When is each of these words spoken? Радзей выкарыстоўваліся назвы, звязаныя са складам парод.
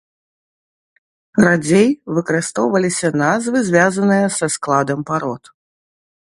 Радзей 1.43 1.85
выкарыстоўваліся 2.19 3.07
назвы, 3.23 3.57
звязаныя 3.69 4.25
са 4.39 4.47
складам 4.55 4.99
парод. 5.13 5.43